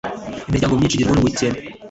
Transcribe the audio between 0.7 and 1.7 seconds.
myinshi igerwaho n'ubukene.